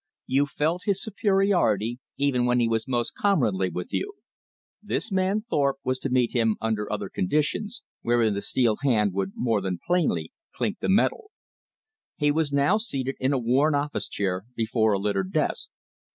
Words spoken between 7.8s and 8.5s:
wherein the